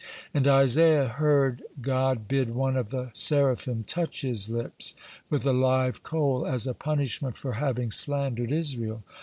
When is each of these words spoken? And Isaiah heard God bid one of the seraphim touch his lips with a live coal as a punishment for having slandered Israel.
And 0.33 0.47
Isaiah 0.47 1.07
heard 1.07 1.61
God 1.79 2.27
bid 2.27 2.55
one 2.55 2.75
of 2.75 2.89
the 2.89 3.11
seraphim 3.13 3.83
touch 3.83 4.21
his 4.21 4.49
lips 4.49 4.95
with 5.29 5.45
a 5.45 5.53
live 5.53 6.01
coal 6.01 6.43
as 6.47 6.65
a 6.65 6.73
punishment 6.73 7.37
for 7.37 7.53
having 7.53 7.91
slandered 7.91 8.51
Israel. 8.51 9.03